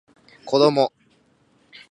[0.45, 0.91] こども